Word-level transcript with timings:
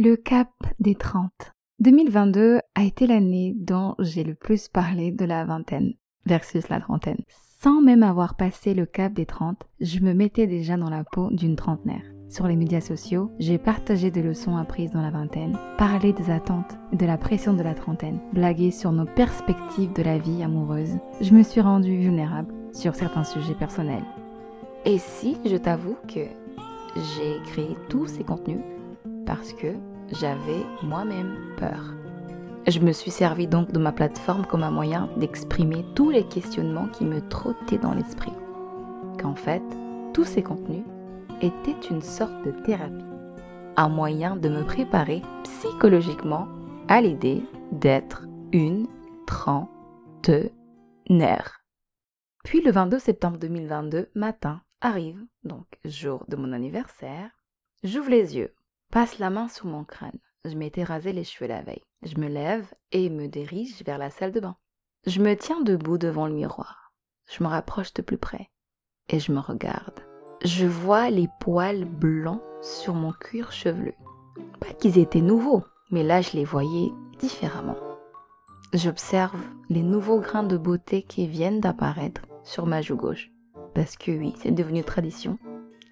Le 0.00 0.14
cap 0.14 0.52
des 0.78 0.94
30. 0.94 1.32
2022 1.80 2.60
a 2.76 2.84
été 2.84 3.08
l'année 3.08 3.56
dont 3.58 3.96
j'ai 3.98 4.22
le 4.22 4.36
plus 4.36 4.68
parlé 4.68 5.10
de 5.10 5.24
la 5.24 5.44
vingtaine 5.44 5.94
versus 6.24 6.68
la 6.68 6.78
trentaine. 6.78 7.18
Sans 7.60 7.80
même 7.80 8.04
avoir 8.04 8.36
passé 8.36 8.74
le 8.74 8.86
cap 8.86 9.12
des 9.12 9.26
30, 9.26 9.60
je 9.80 9.98
me 9.98 10.14
mettais 10.14 10.46
déjà 10.46 10.76
dans 10.76 10.88
la 10.88 11.02
peau 11.02 11.30
d'une 11.32 11.56
trentenaire. 11.56 12.04
Sur 12.28 12.46
les 12.46 12.54
médias 12.54 12.80
sociaux, 12.80 13.32
j'ai 13.40 13.58
partagé 13.58 14.12
des 14.12 14.22
leçons 14.22 14.56
apprises 14.56 14.92
dans 14.92 15.02
la 15.02 15.10
vingtaine, 15.10 15.58
parlé 15.78 16.12
des 16.12 16.30
attentes 16.30 16.78
et 16.92 16.96
de 16.96 17.04
la 17.04 17.18
pression 17.18 17.52
de 17.52 17.64
la 17.64 17.74
trentaine, 17.74 18.20
blagué 18.32 18.70
sur 18.70 18.92
nos 18.92 19.06
perspectives 19.06 19.94
de 19.94 20.04
la 20.04 20.18
vie 20.18 20.44
amoureuse. 20.44 20.96
Je 21.20 21.34
me 21.34 21.42
suis 21.42 21.60
rendue 21.60 21.98
vulnérable 21.98 22.54
sur 22.72 22.94
certains 22.94 23.24
sujets 23.24 23.56
personnels. 23.56 24.04
Et 24.84 24.98
si 24.98 25.38
je 25.44 25.56
t'avoue 25.56 25.96
que 26.06 26.20
j'ai 26.94 27.42
créé 27.50 27.76
tous 27.88 28.06
ces 28.06 28.22
contenus 28.22 28.60
parce 29.28 29.52
que 29.52 29.74
j'avais 30.12 30.64
moi-même 30.82 31.36
peur. 31.56 31.94
Je 32.66 32.80
me 32.80 32.92
suis 32.92 33.10
servi 33.10 33.46
donc 33.46 33.72
de 33.72 33.78
ma 33.78 33.92
plateforme 33.92 34.44
comme 34.46 34.62
un 34.62 34.70
moyen 34.70 35.08
d'exprimer 35.16 35.84
tous 35.94 36.10
les 36.10 36.24
questionnements 36.24 36.88
qui 36.88 37.04
me 37.04 37.26
trottaient 37.28 37.78
dans 37.78 37.94
l'esprit. 37.94 38.32
Qu'en 39.20 39.34
fait, 39.34 39.62
tous 40.12 40.24
ces 40.24 40.42
contenus 40.42 40.84
était 41.40 41.88
une 41.90 42.02
sorte 42.02 42.44
de 42.44 42.50
thérapie, 42.50 43.04
un 43.76 43.88
moyen 43.88 44.36
de 44.36 44.48
me 44.48 44.64
préparer 44.64 45.22
psychologiquement 45.44 46.48
à 46.88 47.00
l'idée 47.00 47.42
d'être 47.72 48.26
une 48.52 48.86
trentenaire. 49.26 50.48
Puis 52.44 52.60
le 52.60 52.70
22 52.70 52.98
septembre 52.98 53.38
2022, 53.38 54.10
matin, 54.14 54.62
arrive, 54.80 55.24
donc 55.44 55.66
jour 55.84 56.24
de 56.28 56.36
mon 56.36 56.52
anniversaire, 56.52 57.30
j'ouvre 57.82 58.10
les 58.10 58.36
yeux, 58.36 58.54
passe 58.90 59.18
la 59.18 59.30
main 59.30 59.48
sur 59.48 59.66
mon 59.66 59.84
crâne. 59.84 60.18
Je 60.44 60.54
m'étais 60.54 60.84
rasé 60.84 61.12
les 61.12 61.24
cheveux 61.24 61.48
la 61.48 61.62
veille. 61.62 61.84
Je 62.02 62.18
me 62.18 62.28
lève 62.28 62.72
et 62.92 63.10
me 63.10 63.26
dirige 63.26 63.82
vers 63.84 63.98
la 63.98 64.10
salle 64.10 64.32
de 64.32 64.40
bain. 64.40 64.56
Je 65.06 65.20
me 65.20 65.34
tiens 65.36 65.60
debout 65.60 65.98
devant 65.98 66.26
le 66.26 66.34
miroir. 66.34 66.92
Je 67.30 67.42
me 67.42 67.48
rapproche 67.48 67.92
de 67.94 68.02
plus 68.02 68.18
près 68.18 68.50
et 69.08 69.20
je 69.20 69.32
me 69.32 69.40
regarde 69.40 70.00
je 70.44 70.66
vois 70.66 71.10
les 71.10 71.28
poils 71.40 71.84
blancs 71.84 72.40
sur 72.62 72.94
mon 72.94 73.12
cuir 73.12 73.52
chevelu. 73.52 73.94
Pas 74.60 74.72
qu'ils 74.72 74.98
étaient 74.98 75.20
nouveaux, 75.20 75.64
mais 75.90 76.02
là 76.02 76.20
je 76.20 76.32
les 76.36 76.44
voyais 76.44 76.90
différemment. 77.18 77.76
J'observe 78.72 79.40
les 79.68 79.82
nouveaux 79.82 80.20
grains 80.20 80.42
de 80.42 80.56
beauté 80.56 81.02
qui 81.02 81.26
viennent 81.26 81.60
d'apparaître 81.60 82.22
sur 82.44 82.66
ma 82.66 82.82
joue 82.82 82.96
gauche. 82.96 83.30
Parce 83.74 83.96
que 83.96 84.10
oui, 84.10 84.34
c'est 84.42 84.50
devenu 84.50 84.84
tradition. 84.84 85.38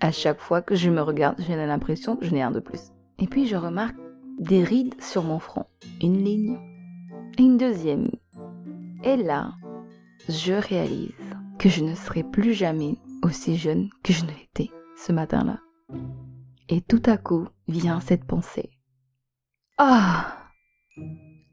À 0.01 0.13
chaque 0.13 0.41
fois 0.41 0.61
que 0.61 0.75
je 0.75 0.91
me 0.91 1.01
regarde, 1.01 1.37
j'ai 1.39 1.57
l'impression 1.57 2.17
que 2.17 2.27
je 2.27 2.31
n'ai 2.31 2.43
un 2.43 2.51
de 2.51 2.61
plus. 2.61 2.93
Et 3.19 3.27
puis 3.27 3.47
je 3.47 3.57
remarque 3.57 3.97
des 4.39 4.63
rides 4.63 5.01
sur 5.01 5.23
mon 5.23 5.39
front. 5.39 5.67
Une 6.03 6.23
ligne, 6.23 6.59
une 7.39 7.57
deuxième. 7.57 8.11
Et 9.05 9.17
là, 9.17 9.53
je 10.29 10.53
réalise 10.53 11.13
que 11.59 11.71
je 11.71 11.83
ne 11.83 11.95
serai 11.95 12.23
plus 12.23 12.53
jamais 12.53 12.97
aussi 13.23 13.57
jeune 13.57 13.89
que 14.03 14.13
je 14.13 14.25
ne 14.25 14.31
l'étais 14.31 14.71
ce 14.97 15.13
matin-là. 15.13 15.61
Et 16.69 16.83
tout 16.83 17.03
à 17.07 17.17
coup 17.17 17.49
vient 17.67 18.01
cette 18.01 18.25
pensée. 18.25 18.71
Ah 19.79 20.51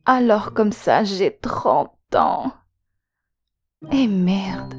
Alors 0.05 0.53
comme 0.53 0.73
ça, 0.73 1.05
j'ai 1.05 1.38
30 1.38 1.91
ans. 2.16 2.52
Et 3.91 4.08
merde. 4.08 4.73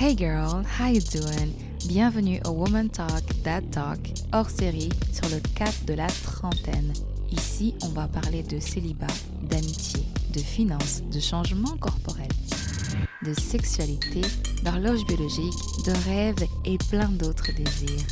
Hey 0.00 0.16
girl, 0.16 0.64
how 0.78 0.86
you 0.86 1.00
doing? 1.12 1.69
Bienvenue 1.86 2.40
au 2.46 2.50
Woman 2.50 2.88
Talk, 2.88 3.24
Dad 3.42 3.68
Talk, 3.70 4.12
hors 4.32 4.50
série 4.50 4.90
sur 5.12 5.28
le 5.28 5.40
cap 5.54 5.74
de 5.86 5.94
la 5.94 6.06
trentaine. 6.06 6.92
Ici, 7.30 7.74
on 7.82 7.88
va 7.88 8.08
parler 8.08 8.42
de 8.42 8.58
célibat, 8.60 9.06
d'amitié, 9.42 10.02
de 10.32 10.40
finances, 10.40 11.02
de 11.12 11.20
changement 11.20 11.76
corporel 11.78 12.28
de 13.22 13.34
sexualité, 13.34 14.22
d'horloge 14.64 15.04
biologique, 15.06 15.54
de 15.84 15.92
rêves 16.08 16.48
et 16.64 16.78
plein 16.78 17.08
d'autres 17.08 17.52
désirs. 17.52 18.06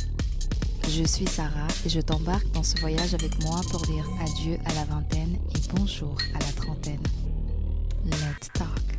Je 0.87 1.03
suis 1.03 1.27
Sarah 1.27 1.67
et 1.85 1.89
je 1.89 1.99
t'embarque 1.99 2.51
dans 2.51 2.63
ce 2.63 2.79
voyage 2.79 3.13
avec 3.13 3.41
moi 3.43 3.61
pour 3.71 3.81
dire 3.81 4.07
adieu 4.21 4.57
à 4.65 4.73
la 4.73 4.85
vingtaine 4.85 5.37
et 5.55 5.75
bonjour 5.75 6.15
à 6.35 6.39
la 6.39 6.51
trentaine. 6.53 7.03
Let's 8.05 8.49
talk. 8.53 8.98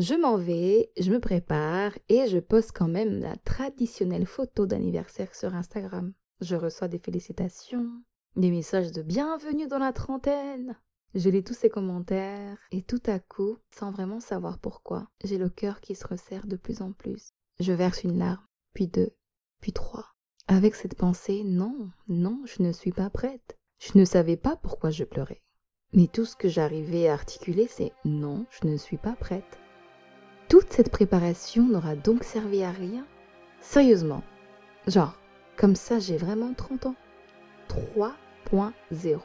Je 0.00 0.14
m'en 0.14 0.38
vais, 0.38 0.90
je 0.98 1.12
me 1.12 1.20
prépare 1.20 1.92
et 2.08 2.26
je 2.26 2.38
poste 2.38 2.72
quand 2.74 2.88
même 2.88 3.20
la 3.20 3.36
traditionnelle 3.36 4.24
photo 4.24 4.64
d'anniversaire 4.64 5.34
sur 5.34 5.54
Instagram. 5.54 6.14
Je 6.40 6.56
reçois 6.56 6.88
des 6.88 6.98
félicitations, 6.98 7.86
des 8.34 8.50
messages 8.50 8.92
de 8.92 9.02
bienvenue 9.02 9.66
dans 9.66 9.76
la 9.76 9.92
trentaine. 9.92 10.74
Je 11.14 11.28
lis 11.28 11.44
tous 11.44 11.52
ces 11.52 11.68
commentaires 11.68 12.56
et 12.70 12.80
tout 12.80 13.02
à 13.04 13.18
coup, 13.18 13.58
sans 13.76 13.90
vraiment 13.90 14.20
savoir 14.20 14.58
pourquoi, 14.58 15.10
j'ai 15.22 15.36
le 15.36 15.50
cœur 15.50 15.82
qui 15.82 15.94
se 15.94 16.06
resserre 16.06 16.46
de 16.46 16.56
plus 16.56 16.80
en 16.80 16.92
plus. 16.92 17.34
Je 17.58 17.74
verse 17.74 18.02
une 18.02 18.16
larme, 18.16 18.46
puis 18.72 18.86
deux, 18.86 19.10
puis 19.60 19.74
trois. 19.74 20.06
Avec 20.48 20.76
cette 20.76 20.96
pensée, 20.96 21.44
non, 21.44 21.90
non, 22.08 22.40
je 22.46 22.62
ne 22.62 22.72
suis 22.72 22.92
pas 22.92 23.10
prête. 23.10 23.58
Je 23.78 23.98
ne 23.98 24.06
savais 24.06 24.38
pas 24.38 24.56
pourquoi 24.56 24.88
je 24.88 25.04
pleurais. 25.04 25.42
Mais 25.92 26.06
tout 26.06 26.24
ce 26.24 26.36
que 26.36 26.48
j'arrivais 26.48 27.08
à 27.08 27.12
articuler, 27.12 27.66
c'est 27.66 27.92
non, 28.06 28.46
je 28.48 28.66
ne 28.66 28.78
suis 28.78 28.96
pas 28.96 29.12
prête. 29.12 29.58
Toute 30.50 30.72
cette 30.72 30.90
préparation 30.90 31.62
n'aura 31.62 31.94
donc 31.94 32.24
servi 32.24 32.64
à 32.64 32.72
rien? 32.72 33.06
Sérieusement. 33.60 34.24
Genre, 34.88 35.16
comme 35.56 35.76
ça, 35.76 36.00
j'ai 36.00 36.16
vraiment 36.16 36.54
30 36.54 36.86
ans. 36.86 36.96
3.0. 37.68 39.20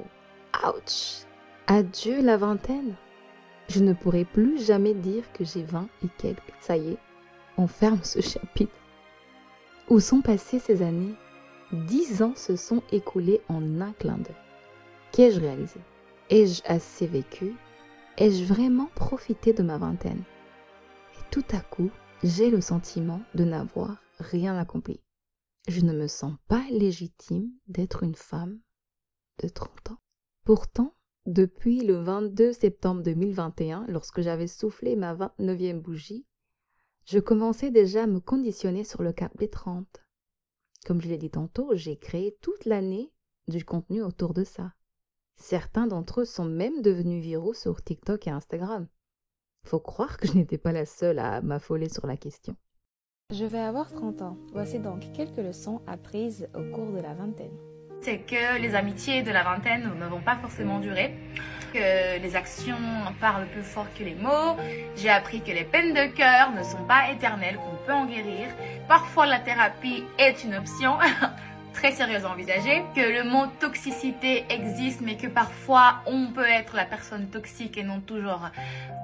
Ouch 0.67 1.25
Adieu 1.65 2.21
la 2.21 2.37
vingtaine. 2.37 2.93
Je 3.69 3.79
ne 3.79 3.93
pourrai 3.93 4.23
plus 4.23 4.63
jamais 4.63 4.93
dire 4.93 5.23
que 5.33 5.43
j'ai 5.43 5.63
vingt 5.63 5.87
et 6.03 6.09
quelques. 6.19 6.53
Ça 6.61 6.77
y 6.77 6.89
est, 6.89 6.97
on 7.57 7.65
ferme 7.65 8.03
ce 8.03 8.21
chapitre. 8.21 8.75
Où 9.89 9.99
sont 9.99 10.21
passées 10.21 10.59
ces 10.59 10.83
années? 10.83 11.15
Dix 11.71 12.21
ans 12.21 12.35
se 12.35 12.55
sont 12.55 12.83
écoulés 12.91 13.41
en 13.49 13.81
un 13.81 13.93
clin 13.93 14.19
d'œil. 14.19 14.35
Qu'ai-je 15.11 15.39
réalisé? 15.39 15.79
Ai-je 16.29 16.61
assez 16.67 17.07
vécu? 17.07 17.55
Ai-je 18.19 18.45
vraiment 18.45 18.91
profité 18.93 19.53
de 19.53 19.63
ma 19.63 19.79
vingtaine? 19.79 20.21
Tout 21.31 21.45
à 21.51 21.59
coup, 21.59 21.91
j'ai 22.23 22.49
le 22.49 22.61
sentiment 22.61 23.21
de 23.33 23.43
n'avoir 23.43 23.97
rien 24.19 24.57
accompli. 24.57 25.01
Je 25.67 25.81
ne 25.81 25.93
me 25.93 26.07
sens 26.07 26.35
pas 26.47 26.63
légitime 26.69 27.51
d'être 27.67 28.03
une 28.03 28.15
femme 28.15 28.59
de 29.41 29.47
30 29.47 29.91
ans. 29.91 29.99
Pourtant, 30.43 30.95
depuis 31.25 31.81
le 31.81 31.95
22 31.95 32.53
septembre 32.53 33.01
2021, 33.01 33.85
lorsque 33.87 34.21
j'avais 34.21 34.47
soufflé 34.47 34.95
ma 34.95 35.15
29e 35.15 35.79
bougie, 35.81 36.25
je 37.05 37.19
commençais 37.19 37.71
déjà 37.71 38.03
à 38.03 38.07
me 38.07 38.19
conditionner 38.19 38.83
sur 38.83 39.01
le 39.01 39.11
cap 39.11 39.35
des 39.37 39.49
30. 39.49 40.03
Comme 40.85 41.01
je 41.01 41.07
l'ai 41.07 41.17
dit 41.17 41.31
tantôt, 41.31 41.71
j'ai 41.73 41.97
créé 41.97 42.37
toute 42.41 42.65
l'année 42.65 43.11
du 43.47 43.65
contenu 43.65 44.03
autour 44.03 44.33
de 44.33 44.43
ça. 44.43 44.73
Certains 45.35 45.87
d'entre 45.87 46.21
eux 46.21 46.25
sont 46.25 46.45
même 46.45 46.81
devenus 46.81 47.23
viraux 47.23 47.53
sur 47.53 47.83
TikTok 47.83 48.27
et 48.27 48.31
Instagram. 48.31 48.87
Faut 49.65 49.79
croire 49.79 50.17
que 50.17 50.27
je 50.27 50.33
n'étais 50.33 50.57
pas 50.57 50.71
la 50.71 50.85
seule 50.85 51.19
à 51.19 51.41
m'affoler 51.41 51.89
sur 51.89 52.07
la 52.07 52.17
question. 52.17 52.55
Je 53.33 53.45
vais 53.45 53.59
avoir 53.59 53.91
30 53.91 54.21
ans. 54.21 54.37
Voici 54.53 54.79
donc 54.79 55.11
quelques 55.13 55.37
leçons 55.37 55.81
apprises 55.87 56.47
au 56.53 56.63
cours 56.73 56.91
de 56.91 56.99
la 56.99 57.13
vingtaine 57.13 57.57
c'est 58.05 58.19
que 58.19 58.61
les 58.61 58.75
amitiés 58.75 59.23
de 59.23 59.31
la 59.31 59.41
vingtaine 59.41 59.89
ne 59.99 60.05
vont 60.05 60.21
pas 60.21 60.35
forcément 60.35 60.79
durer, 60.79 61.15
que 61.73 62.21
les 62.21 62.35
actions 62.35 62.77
parlent 63.19 63.47
plus 63.47 63.63
fort 63.63 63.87
que 63.97 64.03
les 64.03 64.13
mots. 64.13 64.55
J'ai 64.95 65.09
appris 65.09 65.41
que 65.41 65.51
les 65.51 65.63
peines 65.63 65.93
de 65.95 66.05
cœur 66.13 66.51
ne 66.51 66.61
sont 66.61 66.85
pas 66.87 67.09
éternelles, 67.11 67.55
qu'on 67.55 67.83
peut 67.87 67.93
en 67.93 68.05
guérir. 68.05 68.49
Parfois 68.87 69.25
la 69.25 69.39
thérapie 69.39 70.03
est 70.19 70.43
une 70.43 70.53
option. 70.53 70.97
très 71.75 71.91
sérieuse 71.91 72.23
à 72.23 72.31
envisager, 72.31 72.83
que 72.95 73.01
le 73.01 73.29
mot 73.29 73.45
toxicité 73.59 74.45
existe 74.49 75.01
mais 75.01 75.17
que 75.17 75.27
parfois 75.27 75.97
on 76.07 76.31
peut 76.31 76.47
être 76.47 76.75
la 76.75 76.85
personne 76.85 77.27
toxique 77.27 77.77
et 77.77 77.83
non 77.83 77.99
toujours 77.99 78.49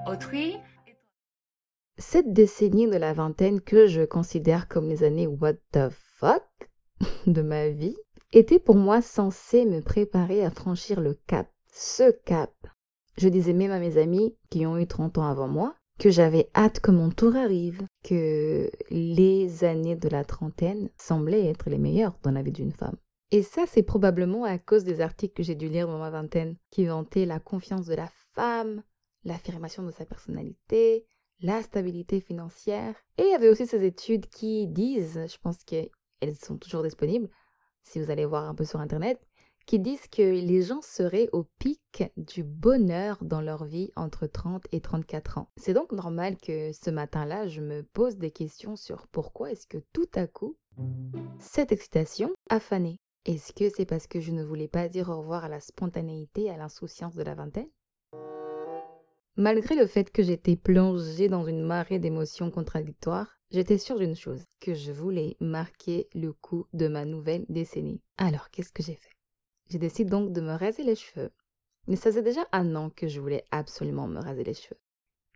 autrui. 0.06 0.56
Cette 1.98 2.32
décennie 2.32 2.88
de 2.88 2.96
la 2.96 3.12
vingtaine 3.12 3.60
que 3.60 3.86
je 3.86 4.02
considère 4.02 4.68
comme 4.68 4.88
les 4.88 5.04
années 5.04 5.26
what 5.26 5.54
the 5.72 5.90
fuck 6.18 6.48
de 7.26 7.42
ma 7.42 7.68
vie 7.68 7.96
était 8.32 8.58
pour 8.58 8.76
moi 8.76 9.02
censé 9.02 9.66
me 9.66 9.82
préparer 9.82 10.42
à 10.42 10.50
franchir 10.50 11.00
le 11.00 11.14
cap, 11.26 11.48
ce 11.70 12.10
cap. 12.24 12.52
Je 13.18 13.28
disais 13.28 13.52
même 13.52 13.70
à 13.70 13.78
mes 13.78 13.98
amis 13.98 14.34
qui 14.48 14.64
ont 14.64 14.78
eu 14.78 14.86
30 14.86 15.18
ans 15.18 15.28
avant 15.28 15.48
moi 15.48 15.74
que 15.98 16.10
j'avais 16.10 16.50
hâte 16.54 16.80
que 16.80 16.90
mon 16.90 17.10
tour 17.10 17.36
arrive, 17.36 17.86
que 18.02 18.70
les 18.90 19.64
années 19.64 19.96
de 19.96 20.08
la 20.08 20.24
trentaine 20.24 20.90
semblaient 20.98 21.46
être 21.46 21.70
les 21.70 21.78
meilleures 21.78 22.18
dans 22.22 22.32
la 22.32 22.42
vie 22.42 22.52
d'une 22.52 22.72
femme. 22.72 22.96
Et 23.30 23.42
ça, 23.42 23.64
c'est 23.66 23.82
probablement 23.82 24.44
à 24.44 24.58
cause 24.58 24.84
des 24.84 25.00
articles 25.00 25.34
que 25.34 25.42
j'ai 25.42 25.54
dû 25.54 25.68
lire 25.68 25.86
dans 25.86 25.98
ma 25.98 26.10
vingtaine, 26.10 26.56
qui 26.70 26.84
vantaient 26.84 27.24
la 27.24 27.40
confiance 27.40 27.86
de 27.86 27.94
la 27.94 28.10
femme, 28.34 28.82
l'affirmation 29.24 29.82
de 29.84 29.90
sa 29.90 30.04
personnalité, 30.04 31.06
la 31.40 31.62
stabilité 31.62 32.20
financière. 32.20 32.94
Et 33.16 33.22
il 33.22 33.30
y 33.30 33.34
avait 33.34 33.48
aussi 33.48 33.66
ces 33.66 33.84
études 33.84 34.26
qui 34.26 34.66
disent, 34.66 35.20
je 35.26 35.38
pense 35.42 35.64
que 35.64 35.88
elles 36.20 36.36
sont 36.36 36.56
toujours 36.56 36.82
disponibles, 36.82 37.28
si 37.84 38.00
vous 38.00 38.10
allez 38.10 38.26
voir 38.26 38.48
un 38.48 38.54
peu 38.54 38.64
sur 38.64 38.80
Internet, 38.80 39.20
qui 39.66 39.78
disent 39.78 40.08
que 40.08 40.22
les 40.22 40.62
gens 40.62 40.82
seraient 40.82 41.28
au 41.32 41.44
pic 41.58 42.04
du 42.16 42.44
bonheur 42.44 43.18
dans 43.22 43.40
leur 43.40 43.64
vie 43.64 43.90
entre 43.96 44.26
30 44.26 44.64
et 44.72 44.80
34 44.80 45.38
ans. 45.38 45.48
C'est 45.56 45.74
donc 45.74 45.92
normal 45.92 46.36
que 46.36 46.72
ce 46.72 46.90
matin-là, 46.90 47.48
je 47.48 47.60
me 47.60 47.82
pose 47.82 48.16
des 48.16 48.30
questions 48.30 48.76
sur 48.76 49.06
pourquoi 49.08 49.52
est-ce 49.52 49.66
que 49.66 49.78
tout 49.92 50.08
à 50.14 50.26
coup, 50.26 50.56
cette 51.38 51.72
excitation 51.72 52.30
a 52.48 52.60
fané. 52.60 52.98
Est-ce 53.24 53.52
que 53.52 53.68
c'est 53.68 53.86
parce 53.86 54.06
que 54.06 54.20
je 54.20 54.32
ne 54.32 54.42
voulais 54.42 54.68
pas 54.68 54.88
dire 54.88 55.08
au 55.08 55.18
revoir 55.18 55.44
à 55.44 55.48
la 55.48 55.60
spontanéité 55.60 56.50
à 56.50 56.56
l'insouciance 56.56 57.14
de 57.14 57.22
la 57.22 57.34
vingtaine? 57.34 57.70
Malgré 59.36 59.74
le 59.76 59.86
fait 59.86 60.10
que 60.10 60.22
j'étais 60.22 60.56
plongée 60.56 61.28
dans 61.28 61.46
une 61.46 61.62
marée 61.62 61.98
d'émotions 61.98 62.50
contradictoires, 62.50 63.38
j'étais 63.50 63.78
sûre 63.78 63.98
d'une 63.98 64.16
chose, 64.16 64.44
que 64.60 64.74
je 64.74 64.92
voulais 64.92 65.36
marquer 65.40 66.08
le 66.14 66.32
coup 66.34 66.66
de 66.74 66.86
ma 66.86 67.06
nouvelle 67.06 67.46
décennie. 67.48 68.02
Alors, 68.18 68.50
qu'est-ce 68.50 68.72
que 68.72 68.82
j'ai 68.82 68.96
fait? 68.96 69.16
Je 69.72 69.78
décide 69.78 70.10
donc 70.10 70.32
de 70.32 70.42
me 70.42 70.52
raser 70.52 70.82
les 70.82 70.96
cheveux. 70.96 71.30
Mais 71.86 71.96
ça 71.96 72.10
faisait 72.10 72.22
déjà 72.22 72.46
un 72.52 72.76
an 72.76 72.90
que 72.90 73.08
je 73.08 73.22
voulais 73.22 73.42
absolument 73.50 74.06
me 74.06 74.20
raser 74.20 74.44
les 74.44 74.52
cheveux. 74.52 74.78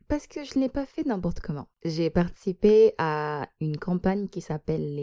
Parce 0.08 0.26
que 0.26 0.44
je 0.44 0.58
ne 0.58 0.64
l'ai 0.64 0.68
pas 0.68 0.84
fait 0.84 1.06
n'importe 1.06 1.40
comment. 1.40 1.68
J'ai 1.86 2.10
participé 2.10 2.92
à 2.98 3.48
une 3.62 3.78
campagne 3.78 4.28
qui 4.28 4.42
s'appelle 4.42 4.94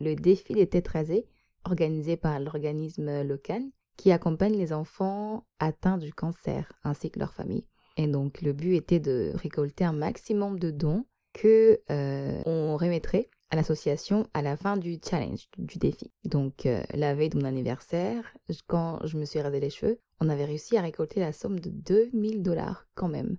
le 0.00 0.14
défi 0.16 0.54
des 0.54 0.66
têtes 0.66 0.88
rasées, 0.88 1.28
organisé 1.64 2.16
par 2.16 2.40
l'organisme 2.40 3.22
local, 3.22 3.62
qui 3.96 4.10
accompagne 4.10 4.56
les 4.56 4.72
enfants 4.72 5.46
atteints 5.60 5.98
du 5.98 6.12
cancer 6.12 6.72
ainsi 6.82 7.12
que 7.12 7.20
leurs 7.20 7.32
familles. 7.32 7.68
Et 7.96 8.08
donc 8.08 8.42
le 8.42 8.52
but 8.52 8.74
était 8.74 8.98
de 8.98 9.30
récolter 9.36 9.84
un 9.84 9.92
maximum 9.92 10.58
de 10.58 10.72
dons 10.72 11.06
que 11.32 11.80
euh, 11.92 12.42
on 12.44 12.76
remettrait 12.76 13.30
à 13.54 13.56
l'association 13.56 14.26
à 14.34 14.42
la 14.42 14.56
fin 14.56 14.76
du 14.76 14.98
challenge, 15.00 15.48
du 15.58 15.78
défi. 15.78 16.10
Donc 16.24 16.66
euh, 16.66 16.82
la 16.92 17.14
veille 17.14 17.28
de 17.28 17.38
mon 17.38 17.44
anniversaire, 17.44 18.24
quand 18.66 18.98
je 19.06 19.16
me 19.16 19.24
suis 19.24 19.40
rasé 19.40 19.60
les 19.60 19.70
cheveux, 19.70 20.00
on 20.20 20.28
avait 20.28 20.44
réussi 20.44 20.76
à 20.76 20.82
récolter 20.82 21.20
la 21.20 21.32
somme 21.32 21.60
de 21.60 21.70
2000 21.70 22.42
dollars 22.42 22.88
quand 22.96 23.06
même, 23.06 23.36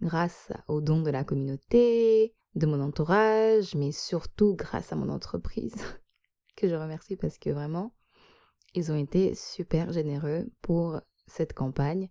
grâce 0.00 0.52
aux 0.68 0.80
dons 0.80 1.02
de 1.02 1.10
la 1.10 1.24
communauté, 1.24 2.32
de 2.54 2.66
mon 2.66 2.80
entourage, 2.80 3.74
mais 3.74 3.90
surtout 3.90 4.54
grâce 4.54 4.92
à 4.92 4.96
mon 4.96 5.08
entreprise, 5.08 5.74
que 6.56 6.68
je 6.68 6.76
remercie 6.76 7.16
parce 7.16 7.36
que 7.36 7.50
vraiment, 7.50 7.92
ils 8.76 8.92
ont 8.92 8.96
été 8.96 9.34
super 9.34 9.92
généreux 9.92 10.46
pour 10.62 11.00
cette 11.26 11.54
campagne. 11.54 12.08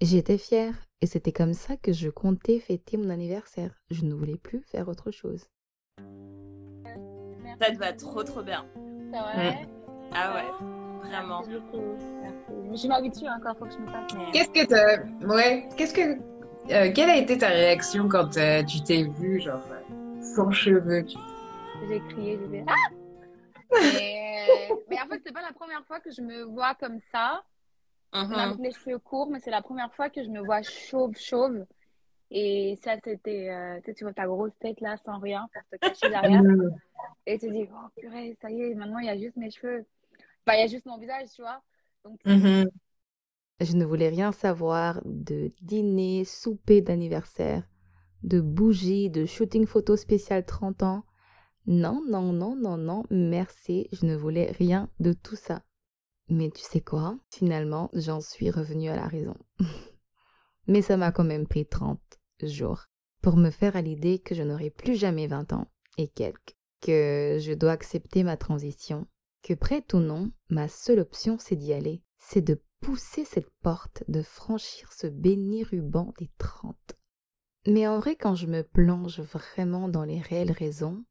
J'étais 0.00 0.36
fière 0.36 0.74
et 1.00 1.06
c'était 1.06 1.30
comme 1.30 1.54
ça 1.54 1.76
que 1.76 1.92
je 1.92 2.08
comptais 2.08 2.58
fêter 2.58 2.96
mon 2.96 3.10
anniversaire. 3.10 3.72
Je 3.92 4.04
ne 4.04 4.14
voulais 4.14 4.36
plus 4.36 4.62
faire 4.62 4.88
autre 4.88 5.12
chose. 5.12 5.46
Ça 7.60 7.70
te 7.70 7.76
va 7.78 7.92
trop 7.92 8.22
trop 8.22 8.42
bien. 8.42 8.64
C'est 9.12 9.18
vrai 9.20 9.66
Ah 10.14 10.34
ouais, 10.34 11.08
vraiment. 11.08 11.42
Merci 11.46 11.52
beaucoup. 11.60 11.84
Merci. 12.22 12.82
Je 12.82 12.88
m'habitue 12.88 13.28
encore, 13.28 13.56
faut 13.58 13.66
que 13.66 13.72
je 13.72 13.78
me 13.78 13.86
fasse. 13.86 14.14
mais- 14.14 14.30
Qu'est-ce 14.32 14.50
que 14.50 14.66
t'as. 14.66 15.26
Ouais, 15.26 15.68
qu'est-ce 15.76 15.94
que. 15.94 16.18
euh, 16.72 16.92
quelle 16.92 17.10
a 17.10 17.16
été 17.16 17.38
ta 17.38 17.48
réaction 17.48 18.08
quand 18.08 18.36
euh, 18.36 18.62
tu 18.64 18.82
t'es 18.82 19.02
vue, 19.04 19.40
genre, 19.40 19.62
euh, 19.70 20.22
sans 20.22 20.50
cheveux 20.50 21.04
tu- 21.04 21.18
J'ai 21.88 22.00
crié, 22.10 22.38
j'ai 22.40 22.58
fait 22.58 22.64
Ah 22.68 22.74
mais, 23.82 24.68
mais 24.88 24.96
en 25.00 25.06
fait, 25.08 25.20
c'est 25.24 25.32
pas 25.32 25.42
la 25.42 25.52
première 25.52 25.84
fois 25.86 25.98
que 26.00 26.10
je 26.10 26.20
me 26.20 26.42
vois 26.42 26.74
comme 26.74 26.98
ça, 27.10 27.42
Mhm. 28.14 28.32
avec 28.34 28.58
les 28.58 28.72
cheveux 28.72 28.98
courts, 28.98 29.30
mais 29.30 29.40
c'est 29.40 29.50
la 29.50 29.62
première 29.62 29.92
fois 29.94 30.10
que 30.10 30.22
je 30.22 30.28
me 30.28 30.40
vois 30.40 30.62
chauve, 30.62 31.16
chauve. 31.16 31.64
Et 32.32 32.78
ça, 32.82 32.96
c'était. 33.04 33.50
euh, 33.50 33.80
tu 33.94 34.04
vois 34.04 34.14
ta 34.14 34.26
grosse 34.26 34.52
tête 34.60 34.80
là, 34.80 34.96
sans 35.04 35.18
rien, 35.18 35.48
pour 35.52 35.62
te 35.70 35.76
cacher 35.76 36.08
derrière. 36.10 36.42
Et 37.26 37.38
tu 37.38 37.48
te 37.48 37.52
dis, 37.52 37.68
oh 37.72 37.88
purée, 37.96 38.36
ça 38.42 38.50
y 38.50 38.62
est, 38.62 38.74
maintenant 38.74 38.98
il 38.98 39.06
y 39.06 39.10
a 39.10 39.18
juste 39.18 39.36
mes 39.36 39.50
cheveux. 39.50 39.84
Enfin, 40.46 40.58
il 40.58 40.60
y 40.60 40.64
a 40.64 40.66
juste 40.68 40.86
mon 40.86 40.98
visage, 40.98 41.28
tu 41.34 41.42
vois. 41.42 41.62
Donc, 42.04 42.20
Mhm. 42.26 42.70
Je 43.60 43.76
ne 43.76 43.84
voulais 43.84 44.08
rien 44.08 44.32
savoir 44.32 45.00
de 45.04 45.52
dîner, 45.62 46.24
souper 46.24 46.80
d'anniversaire, 46.82 47.64
de 48.22 48.40
bougies, 48.40 49.10
de 49.10 49.26
shooting 49.26 49.66
photo 49.66 49.96
spécial 49.96 50.44
30 50.44 50.82
ans. 50.82 51.04
Non, 51.66 52.02
non, 52.08 52.32
non, 52.32 52.56
non, 52.56 52.76
non, 52.76 53.04
merci, 53.10 53.88
je 53.92 54.06
ne 54.06 54.16
voulais 54.16 54.52
rien 54.52 54.90
de 55.00 55.12
tout 55.12 55.36
ça. 55.36 55.62
Mais 56.28 56.50
tu 56.50 56.62
sais 56.62 56.80
quoi? 56.80 57.18
Finalement, 57.30 57.90
j'en 57.94 58.20
suis 58.20 58.50
revenue 58.50 58.90
à 58.90 58.96
la 58.96 59.08
raison. 59.08 59.36
Mais 60.66 60.82
ça 60.82 60.96
m'a 60.96 61.12
quand 61.12 61.24
même 61.24 61.46
pris 61.46 61.66
30 61.66 62.00
pour 63.22 63.36
me 63.36 63.50
faire 63.50 63.76
à 63.76 63.82
l'idée 63.82 64.18
que 64.18 64.34
je 64.34 64.42
n'aurai 64.42 64.70
plus 64.70 64.96
jamais 64.96 65.26
20 65.26 65.52
ans 65.52 65.70
et 65.98 66.08
quelques, 66.08 66.56
que 66.80 67.38
je 67.40 67.52
dois 67.52 67.72
accepter 67.72 68.24
ma 68.24 68.36
transition, 68.36 69.06
que 69.42 69.54
prête 69.54 69.94
ou 69.94 69.98
non, 69.98 70.32
ma 70.50 70.68
seule 70.68 71.00
option 71.00 71.36
c'est 71.38 71.56
d'y 71.56 71.72
aller, 71.72 72.02
c'est 72.18 72.42
de 72.42 72.60
pousser 72.80 73.24
cette 73.24 73.50
porte, 73.62 74.02
de 74.08 74.22
franchir 74.22 74.92
ce 74.92 75.06
béni 75.06 75.62
ruban 75.62 76.12
des 76.18 76.30
30. 76.38 76.76
Mais 77.68 77.86
en 77.86 78.00
vrai, 78.00 78.16
quand 78.16 78.34
je 78.34 78.48
me 78.48 78.62
plonge 78.62 79.20
vraiment 79.20 79.88
dans 79.88 80.04
les 80.04 80.20
réelles 80.20 80.50
raisons, 80.50 81.04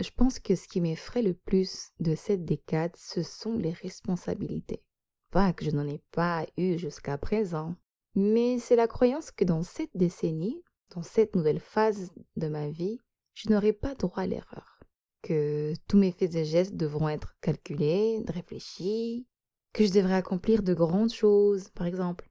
je 0.00 0.10
pense 0.10 0.40
que 0.40 0.56
ce 0.56 0.66
qui 0.66 0.80
m'effraie 0.80 1.22
le 1.22 1.34
plus 1.34 1.92
de 2.00 2.16
cette 2.16 2.44
décade, 2.44 2.96
ce 2.96 3.22
sont 3.22 3.56
les 3.56 3.70
responsabilités. 3.70 4.82
Pas 5.30 5.52
que 5.52 5.64
je 5.64 5.70
n'en 5.70 5.86
ai 5.86 6.02
pas 6.10 6.46
eu 6.56 6.78
jusqu'à 6.78 7.16
présent, 7.16 7.76
mais 8.16 8.58
c'est 8.58 8.74
la 8.74 8.88
croyance 8.88 9.30
que 9.30 9.44
dans 9.44 9.62
cette 9.62 9.96
décennie, 9.96 10.63
dans 10.90 11.02
cette 11.02 11.34
nouvelle 11.36 11.60
phase 11.60 12.12
de 12.36 12.48
ma 12.48 12.68
vie, 12.68 13.00
je 13.34 13.50
n'aurai 13.50 13.72
pas 13.72 13.94
droit 13.94 14.22
à 14.22 14.26
l'erreur. 14.26 14.80
Que 15.22 15.74
tous 15.88 15.96
mes 15.96 16.12
faits 16.12 16.34
et 16.34 16.44
gestes 16.44 16.76
devront 16.76 17.08
être 17.08 17.34
calculés, 17.40 18.22
réfléchis, 18.28 19.26
que 19.72 19.84
je 19.84 19.92
devrais 19.92 20.14
accomplir 20.14 20.62
de 20.62 20.74
grandes 20.74 21.12
choses, 21.12 21.68
par 21.70 21.86
exemple, 21.86 22.30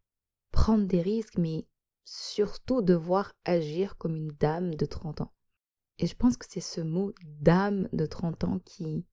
prendre 0.51 0.85
des 0.85 1.01
risques, 1.01 1.37
mais 1.37 1.67
surtout 2.05 2.81
devoir 2.81 3.33
agir 3.45 3.97
comme 3.97 4.15
une 4.15 4.31
dame 4.39 4.75
de 4.75 4.85
30 4.85 5.21
ans. 5.21 5.33
Et 5.99 6.07
je 6.07 6.15
pense 6.15 6.37
que 6.37 6.45
c'est 6.47 6.61
ce 6.61 6.81
mot 6.81 7.13
dame 7.41 7.87
de 7.93 8.05
30 8.05 8.43
ans 8.45 8.59
qui, 8.59 9.05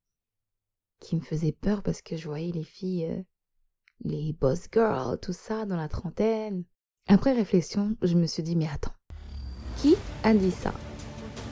qui 1.00 1.16
me 1.16 1.20
faisait 1.20 1.52
peur 1.52 1.82
parce 1.82 2.02
que 2.02 2.16
je 2.16 2.28
voyais 2.28 2.52
les 2.52 2.64
filles, 2.64 3.06
euh, 3.06 3.22
les 4.04 4.32
boss 4.32 4.66
girls, 4.72 5.18
tout 5.20 5.32
ça 5.32 5.66
dans 5.66 5.76
la 5.76 5.88
trentaine. 5.88 6.64
Après 7.06 7.32
réflexion, 7.32 7.96
je 8.02 8.14
me 8.14 8.26
suis 8.26 8.42
dit, 8.42 8.56
mais 8.56 8.68
attends, 8.68 8.94
qui 9.80 9.96
a 10.22 10.34
dit 10.34 10.50
ça? 10.50 10.72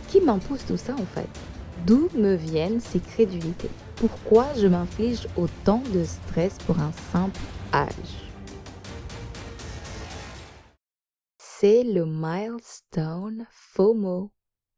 Qui 0.09 0.21
m'impose 0.21 0.65
tout 0.67 0.77
ça 0.77 0.95
en 0.95 1.07
fait? 1.07 1.29
D'où 1.87 2.09
me 2.15 2.35
viennent 2.35 2.81
ces 2.81 3.01
crédulités? 3.01 3.71
Pourquoi 3.97 4.47
je 4.55 4.67
m'inflige 4.67 5.27
autant 5.37 5.83
de 5.95 6.05
stress 6.05 6.59
pour 6.67 6.79
un 6.79 6.93
simple 7.13 7.41
âge? 7.73 8.31
C'est 11.39 11.83
le 11.83 12.05
milestone 12.05 13.47
FOMO. 13.51 14.31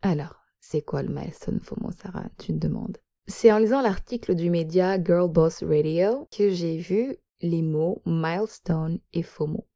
Alors, 0.03 0.37
c'est 0.61 0.83
quoi 0.83 1.03
le 1.03 1.13
milestone 1.13 1.61
FOMO, 1.61 1.91
Sarah? 1.91 2.29
Tu 2.39 2.53
te 2.53 2.59
demandes. 2.59 2.99
C'est 3.27 3.53
en 3.53 3.59
lisant 3.59 3.83
l'article 3.83 4.35
du 4.35 4.49
média 4.49 5.03
Girl 5.03 5.29
Boss 5.29 5.63
Radio 5.63 6.27
que 6.31 6.51
j'ai 6.51 6.79
vu 6.79 7.17
les 7.43 7.63
mots 7.63 8.01
milestone 8.07 9.01
et 9.13 9.23
FOMO. 9.23 9.67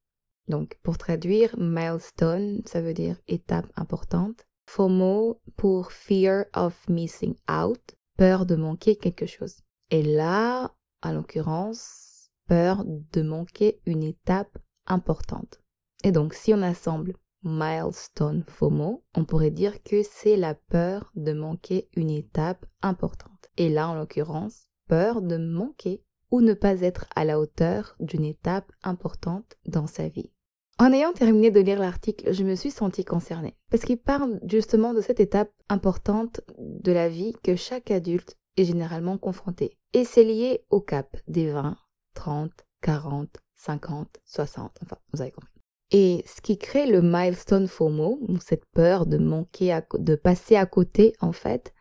Donc, 0.49 0.79
pour 0.83 0.99
traduire, 0.99 1.55
milestone, 1.59 2.63
ça 2.67 2.81
veut 2.81 2.95
dire 2.95 3.17
étape 3.29 3.67
importante. 3.77 4.47
FOMO 4.67 5.41
pour 5.57 5.93
fear 5.93 6.47
of 6.55 6.89
missing 6.89 7.35
out, 7.51 7.97
peur 8.17 8.47
de 8.47 8.57
manquer 8.57 8.97
quelque 8.97 9.27
chose. 9.27 9.57
Et 9.91 10.03
là, 10.03 10.75
en 11.03 11.13
l'occurrence, 11.13 12.31
peur 12.49 12.85
de 12.87 13.23
manquer 13.23 13.81
une 13.87 14.03
étape 14.03 14.59
importante. 14.87 15.61
Et 16.03 16.13
donc, 16.13 16.35
si 16.35 16.53
on 16.53 16.63
assemble 16.63 17.15
milestone 17.43 18.45
FOMO, 18.49 19.05
on 19.15 19.25
pourrait 19.25 19.51
dire 19.51 19.83
que 19.83 20.03
c'est 20.03 20.37
la 20.37 20.55
peur 20.55 21.11
de 21.15 21.33
manquer 21.33 21.89
une 21.95 22.11
étape 22.11 22.67
importante. 22.83 23.49
Et 23.57 23.69
là, 23.69 23.89
en 23.89 23.95
l'occurrence, 23.95 24.69
peur 24.89 25.23
de 25.23 25.37
manquer 25.37 26.03
ou 26.31 26.41
ne 26.41 26.55
pas 26.55 26.81
être 26.81 27.07
à 27.15 27.25
la 27.25 27.39
hauteur 27.39 27.97
d'une 28.01 28.25
étape 28.25 28.73
importante 28.83 29.57
dans 29.67 29.87
sa 29.87 30.09
vie. 30.09 30.33
En 30.79 30.93
ayant 30.93 31.13
terminé 31.13 31.53
de 31.53 31.61
lire 31.61 31.79
l'article, 31.79 32.33
je 32.33 32.43
me 32.43 32.57
suis 32.57 32.73
sentie 32.73 33.05
concernée, 33.05 33.57
parce 33.71 33.85
qu'il 33.85 33.99
parle 33.99 34.41
justement 34.45 34.93
de 34.93 35.01
cette 35.01 35.21
étape 35.21 35.53
importante 35.69 36.41
de 36.59 36.91
la 36.91 37.09
vie 37.09 37.33
que 37.45 37.55
chaque 37.55 37.93
adulte 37.93 38.37
est 38.57 38.65
généralement 38.65 39.17
confronté. 39.17 39.79
Et 39.93 40.05
c'est 40.05 40.25
lié 40.25 40.65
au 40.71 40.81
cap 40.81 41.17
des 41.29 41.51
20, 41.51 41.77
30, 42.15 42.51
40, 42.83 43.29
50, 43.55 44.19
60, 44.25 44.79
enfin, 44.83 44.97
vous 45.13 45.23
avez 45.23 45.31
compris. 45.31 45.51
Et 45.93 46.25
ce 46.27 46.41
qui 46.41 46.59
crée 46.59 46.87
le 46.87 47.03
milestone 47.03 47.69
FOMO, 47.69 48.19
cette 48.41 48.67
peur 48.67 49.07
de 49.07 49.19
manquer, 49.19 49.79
de 49.97 50.17
passer 50.17 50.57
à 50.57 50.67
côté, 50.67 51.15
en 51.21 51.31
fait, 51.31 51.73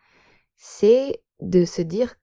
c'est 0.56 1.20
de 1.40 1.64
se 1.64 1.82
dire 1.82 2.14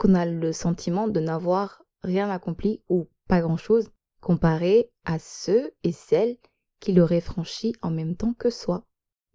qu'on 0.00 0.14
a 0.14 0.26
le 0.26 0.52
sentiment 0.52 1.06
de 1.06 1.20
n'avoir 1.20 1.84
rien 2.02 2.28
accompli 2.30 2.82
ou 2.88 3.08
pas 3.28 3.40
grand-chose 3.40 3.90
comparé 4.20 4.90
à 5.04 5.18
ceux 5.18 5.72
et 5.82 5.92
celles 5.92 6.36
qui 6.78 6.92
l'auraient 6.92 7.20
franchi 7.20 7.74
en 7.82 7.90
même 7.90 8.16
temps 8.16 8.34
que 8.34 8.50
soi. 8.50 8.86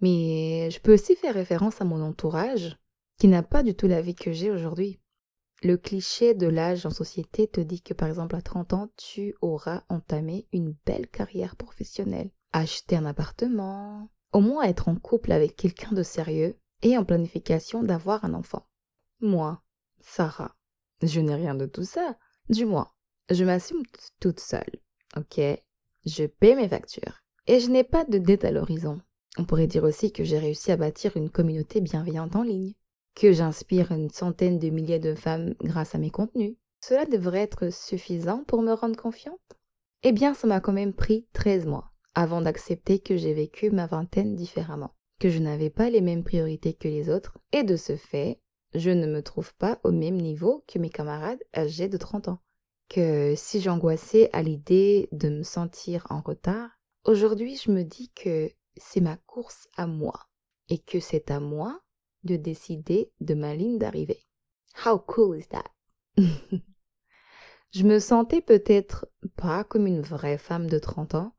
Mais 0.02 0.70
je 0.72 0.80
peux 0.80 0.94
aussi 0.94 1.16
faire 1.16 1.34
référence 1.34 1.82
à 1.82 1.86
mon 1.86 2.02
entourage 2.02 2.78
qui 3.18 3.28
n'a 3.28 3.44
pas 3.44 3.64
du 3.64 3.76
tout 3.76 3.88
la 3.88 4.02
vie 4.02 4.16
que 4.16 4.32
j'ai 4.32 4.52
aujourd'hui. 4.52 5.00
le 5.64 5.78
cliché 5.78 6.34
de 6.34 6.48
l'âge 6.48 6.86
en 6.86 6.92
société 6.92 7.48
te 7.48 7.62
dit 7.62 7.82
que 7.82 7.94
par 7.94 8.08
exemple 8.08 8.36
à 8.36 8.42
30 8.42 8.74
ans, 8.74 8.90
tu 8.98 9.36
auras 9.42 9.84
entamé 9.90 10.48
une 10.52 10.76
belle 10.86 11.08
carrière 11.08 11.56
professionnelle, 11.56 12.30
acheter 12.52 12.96
un 12.96 13.06
appartement, 13.06 14.10
au 14.32 14.42
moins 14.42 14.64
être 14.64 14.90
en 14.90 14.96
couple 14.96 15.32
avec 15.32 15.56
quelqu'un 15.56 15.92
de 15.94 16.04
sérieux 16.04 16.60
et 16.84 16.98
en 16.98 17.06
planification 17.06 17.84
d'avoir 17.84 18.26
un 18.26 18.34
enfant. 18.34 18.68
Moi, 19.22 19.64
Sarah, 20.02 20.56
je 21.02 21.20
n'ai 21.20 21.36
rien 21.36 21.56
de 21.56 21.66
tout 21.66 21.86
ça. 21.86 22.18
Du 22.50 22.66
moins, 22.66 22.92
je 23.30 23.44
m'assume 23.44 23.84
toute 24.20 24.40
seule, 24.40 24.80
ok? 25.18 25.42
Je 26.06 26.26
paie 26.26 26.56
mes 26.56 26.70
factures 26.70 27.22
et 27.48 27.60
je 27.60 27.70
n'ai 27.70 27.84
pas 27.84 28.06
de 28.06 28.18
dette 28.18 28.46
à 28.46 28.52
l'horizon. 28.52 29.02
On 29.38 29.46
pourrait 29.46 29.68
dire 29.68 29.84
aussi 29.84 30.12
que 30.12 30.24
j'ai 30.24 30.38
réussi 30.38 30.72
à 30.72 30.78
bâtir 30.78 31.18
une 31.18 31.30
communauté 31.30 31.82
bienveillante 31.82 32.36
en 32.36 32.44
ligne 32.44 32.74
que 33.16 33.32
j'inspire 33.32 33.92
une 33.92 34.10
centaine 34.10 34.60
de 34.60 34.70
milliers 34.70 35.00
de 35.00 35.16
femmes 35.16 35.56
grâce 35.62 35.96
à 35.96 35.98
mes 35.98 36.10
contenus. 36.10 36.56
Cela 36.82 37.06
devrait 37.06 37.40
être 37.40 37.72
suffisant 37.72 38.44
pour 38.44 38.62
me 38.62 38.74
rendre 38.74 38.98
confiante? 38.98 39.40
Eh 40.04 40.12
bien, 40.12 40.34
ça 40.34 40.48
m'a 40.48 40.60
quand 40.60 40.74
même 40.74 40.94
pris 40.94 41.26
13 41.34 41.66
mois 41.66 41.92
avant 42.14 42.42
d'accepter 42.42 43.00
que 43.00 43.18
j'ai 43.18 43.34
vécu 43.34 43.72
ma 43.72 43.88
vingtaine 43.88 44.36
différemment, 44.36 44.94
que 45.20 45.30
je 45.30 45.40
n'avais 45.40 45.70
pas 45.70 45.90
les 45.90 46.02
mêmes 46.02 46.24
priorités 46.24 46.74
que 46.74 46.88
les 46.88 47.10
autres, 47.10 47.38
et 47.52 47.64
de 47.64 47.76
ce 47.76 47.96
fait, 47.96 48.40
je 48.74 48.92
ne 48.92 49.08
me 49.08 49.22
trouve 49.22 49.54
pas 49.56 49.80
au 49.84 49.92
même 49.92 50.18
niveau 50.18 50.64
que 50.68 50.80
mes 50.80 50.90
camarades 50.90 51.44
âgés 51.56 51.90
de 51.90 51.98
30 51.98 52.30
ans. 52.30 52.40
Que 52.90 53.34
si 53.36 53.62
j'angoissais 53.62 54.30
à 54.32 54.42
l'idée 54.42 55.10
de 55.12 55.30
me 55.30 55.44
sentir 55.44 56.06
en 56.10 56.22
retard, 56.22 56.70
aujourd'hui 57.04 57.58
je 57.58 57.72
me 57.72 57.84
dis 57.84 58.12
que 58.12 58.52
c'est 58.78 59.02
ma 59.02 59.18
course 59.18 59.68
à 59.76 59.88
moi, 59.88 60.28
et 60.70 60.80
que 60.80 61.00
c'est 61.00 61.32
à 61.32 61.40
moi 61.40 61.82
de 62.24 62.36
décider 62.36 63.12
de 63.22 63.34
ma 63.34 63.56
ligne 63.56 63.78
d'arrivée. 63.78 64.26
How 64.86 65.00
cool 65.00 65.38
is 65.38 65.48
that? 65.48 65.66
je 67.72 67.84
me 67.84 68.00
sentais 68.00 68.42
peut-être 68.42 69.08
pas 69.36 69.64
comme 69.64 69.88
une 69.88 70.02
vraie 70.02 70.38
femme 70.38 70.68
de 70.68 70.80
30 70.80 71.16
ans, 71.16 71.36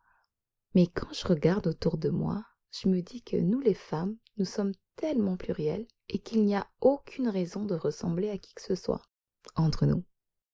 mais 0.74 0.86
quand 0.86 1.12
je 1.12 1.26
regarde 1.26 1.66
autour 1.66 1.98
de 1.98 2.10
moi, 2.10 2.44
je 2.70 2.88
me 2.88 3.00
dis 3.00 3.22
que 3.22 3.36
nous 3.36 3.60
les 3.60 3.74
femmes, 3.74 4.16
nous 4.36 4.44
sommes 4.44 4.72
tellement 4.96 5.36
plurielles 5.36 5.86
et 6.08 6.18
qu'il 6.18 6.44
n'y 6.44 6.54
a 6.54 6.66
aucune 6.80 7.28
raison 7.28 7.64
de 7.64 7.74
ressembler 7.74 8.30
à 8.30 8.38
qui 8.38 8.54
que 8.54 8.62
ce 8.62 8.74
soit 8.74 9.02
entre 9.54 9.86
nous. 9.86 10.04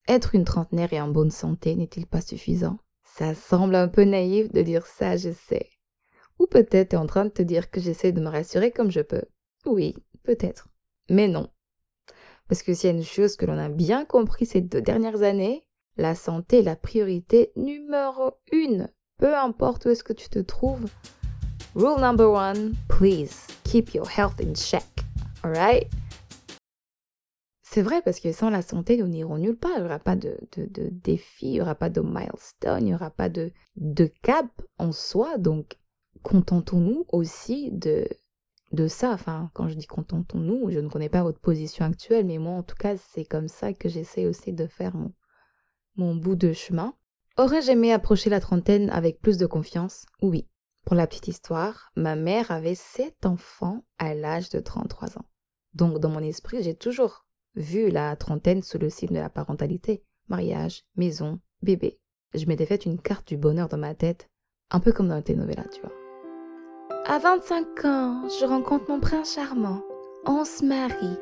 Être 0.08 0.34
une 0.34 0.44
trentenaire 0.44 0.92
et 0.92 1.00
en 1.00 1.08
bonne 1.08 1.30
santé 1.30 1.76
n'est-il 1.76 2.06
pas 2.06 2.20
suffisant? 2.20 2.78
Ça 3.04 3.34
semble 3.34 3.76
un 3.76 3.88
peu 3.88 4.02
naïf 4.02 4.50
de 4.50 4.62
dire 4.62 4.86
ça, 4.86 5.16
je 5.16 5.30
sais. 5.30 5.68
Ou 6.38 6.46
peut-être 6.46 6.94
en 6.94 7.06
train 7.06 7.24
de 7.24 7.30
te 7.30 7.42
dire 7.42 7.70
que 7.70 7.80
j'essaie 7.80 8.12
de 8.12 8.20
me 8.20 8.28
rassurer 8.28 8.72
comme 8.72 8.90
je 8.90 9.00
peux. 9.00 9.22
Oui, 9.64 9.94
peut-être. 10.24 10.68
Mais 11.08 11.28
non. 11.28 11.48
Parce 12.48 12.62
que 12.62 12.74
s'il 12.74 12.90
y 12.90 12.92
a 12.92 12.96
une 12.96 13.04
chose 13.04 13.36
que 13.36 13.46
l'on 13.46 13.58
a 13.58 13.68
bien 13.68 14.04
compris 14.04 14.46
ces 14.46 14.60
deux 14.60 14.82
dernières 14.82 15.22
années, 15.22 15.64
la 15.96 16.14
santé 16.14 16.60
est 16.60 16.62
la 16.62 16.76
priorité 16.76 17.52
numéro 17.54 18.32
une. 18.50 18.88
Peu 19.18 19.36
importe 19.36 19.84
où 19.84 19.90
est-ce 19.90 20.04
que 20.04 20.12
tu 20.12 20.28
te 20.28 20.40
trouves. 20.40 20.86
Rule 21.76 22.00
number 22.00 22.28
one, 22.28 22.74
please 22.88 23.46
keep 23.62 23.94
your 23.94 24.08
health 24.08 24.40
in 24.40 24.54
check. 24.54 24.84
Alright? 25.44 25.88
C'est 27.72 27.80
vrai 27.80 28.02
parce 28.02 28.20
que 28.20 28.32
sans 28.32 28.50
la 28.50 28.60
santé, 28.60 28.98
nous 28.98 29.08
n'irons 29.08 29.38
nulle 29.38 29.56
part. 29.56 29.70
Il 29.76 29.80
n'y 29.80 29.86
aura 29.86 29.98
pas 29.98 30.14
de, 30.14 30.36
de, 30.58 30.90
défi, 30.90 31.46
il 31.46 31.52
n'y 31.52 31.60
aura 31.62 31.74
pas 31.74 31.88
de 31.88 32.02
milestone, 32.02 32.80
il 32.80 32.84
n'y 32.84 32.94
aura 32.94 33.08
pas 33.08 33.30
de, 33.30 33.50
de 33.76 34.04
cap 34.04 34.44
en 34.76 34.92
soi. 34.92 35.38
Donc, 35.38 35.78
contentons-nous 36.22 37.06
aussi 37.12 37.70
de, 37.72 38.06
de 38.72 38.88
ça. 38.88 39.12
Enfin, 39.12 39.50
quand 39.54 39.68
je 39.68 39.74
dis 39.74 39.86
contentons-nous, 39.86 40.70
je 40.70 40.80
ne 40.80 40.88
connais 40.90 41.08
pas 41.08 41.22
votre 41.22 41.40
position 41.40 41.86
actuelle, 41.86 42.26
mais 42.26 42.36
moi, 42.36 42.52
en 42.56 42.62
tout 42.62 42.76
cas, 42.76 42.98
c'est 42.98 43.24
comme 43.24 43.48
ça 43.48 43.72
que 43.72 43.88
j'essaie 43.88 44.26
aussi 44.26 44.52
de 44.52 44.66
faire 44.66 44.94
mon, 44.94 45.14
mon 45.96 46.14
bout 46.14 46.36
de 46.36 46.52
chemin. 46.52 46.94
Aurais-je 47.38 47.70
aimé 47.70 47.90
approcher 47.90 48.28
la 48.28 48.40
trentaine 48.40 48.90
avec 48.90 49.18
plus 49.18 49.38
de 49.38 49.46
confiance? 49.46 50.04
Oui. 50.20 50.46
Pour 50.84 50.94
la 50.94 51.06
petite 51.06 51.28
histoire, 51.28 51.90
ma 51.96 52.16
mère 52.16 52.50
avait 52.50 52.74
sept 52.74 53.24
enfants 53.24 53.82
à 53.96 54.12
l'âge 54.12 54.50
de 54.50 54.60
33 54.60 55.16
ans. 55.16 55.24
Donc, 55.72 56.00
dans 56.00 56.10
mon 56.10 56.20
esprit, 56.20 56.62
j'ai 56.62 56.74
toujours 56.74 57.24
vu 57.54 57.90
la 57.90 58.14
trentaine 58.16 58.62
sous 58.62 58.78
le 58.78 58.90
signe 58.90 59.14
de 59.14 59.20
la 59.20 59.30
parentalité. 59.30 60.02
Mariage, 60.28 60.84
maison, 60.96 61.40
bébé. 61.62 61.98
Je 62.34 62.46
m'étais 62.46 62.66
fait 62.66 62.86
une 62.86 63.00
carte 63.00 63.28
du 63.28 63.36
bonheur 63.36 63.68
dans 63.68 63.78
ma 63.78 63.94
tête, 63.94 64.28
un 64.70 64.80
peu 64.80 64.92
comme 64.92 65.08
dans 65.08 65.16
la 65.16 65.22
télénovela, 65.22 65.64
tu 65.64 65.80
vois. 65.80 65.92
À 67.04 67.18
25 67.18 67.84
ans, 67.84 68.28
je 68.28 68.46
rencontre 68.46 68.88
mon 68.88 69.00
prince 69.00 69.34
charmant. 69.34 69.82
On 70.24 70.44
se 70.44 70.64
marie. 70.64 71.18